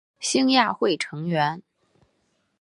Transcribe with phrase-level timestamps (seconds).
[0.19, 1.61] 兴亚会成员。